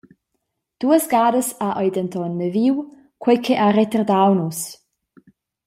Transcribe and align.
Duas 0.81 1.03
gadas 1.13 1.47
ha 1.63 1.69
ei 1.81 1.89
denton 1.95 2.31
neviu, 2.41 2.75
quei 3.23 3.37
che 3.45 3.53
ha 3.63 3.67
retardau 3.77 4.31
nus. 4.39 4.59